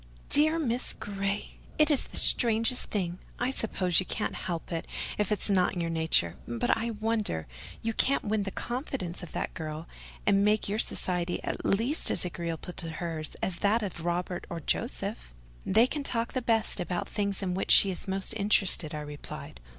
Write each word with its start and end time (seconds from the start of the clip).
"Dear 0.31 0.57
Miss 0.57 0.93
Grey! 0.93 1.57
it 1.77 1.91
is 1.91 2.05
the 2.05 2.17
strangest 2.17 2.87
thing. 2.87 3.19
I 3.37 3.51
suppose 3.51 3.99
you 3.99 4.05
can't 4.07 4.33
help 4.33 4.71
it, 4.71 4.87
if 5.19 5.31
it's 5.31 5.47
not 5.47 5.75
in 5.75 5.79
your 5.81 5.91
nature—but 5.91 6.75
I 6.75 6.89
wonder 6.89 7.45
you 7.83 7.93
can't 7.93 8.23
win 8.23 8.41
the 8.41 8.49
confidence 8.49 9.21
of 9.21 9.31
that 9.33 9.53
girl, 9.53 9.87
and 10.25 10.43
make 10.43 10.67
your 10.67 10.79
society 10.79 11.39
at 11.43 11.63
least 11.63 12.09
as 12.09 12.25
agreeable 12.25 12.73
to 12.73 12.89
her 12.93 13.23
as 13.43 13.57
that 13.57 13.83
of 13.83 14.03
Robert 14.03 14.47
or 14.49 14.59
Joseph!" 14.59 15.35
"They 15.67 15.85
can 15.85 16.01
talk 16.01 16.33
the 16.33 16.41
best 16.41 16.79
about 16.79 17.05
the 17.05 17.11
things 17.11 17.43
in 17.43 17.53
which 17.53 17.69
she 17.69 17.91
is 17.91 18.07
most 18.07 18.33
interested," 18.33 18.95
I 18.95 19.01
replied. 19.01 19.59